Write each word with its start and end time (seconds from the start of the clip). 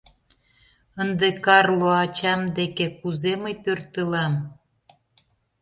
Ынде 1.01 1.29
Карло 1.45 1.89
ачам 2.03 2.41
деке 2.57 2.85
кузе 2.99 3.33
мый 3.43 3.55
пӧртылам? 3.63 4.33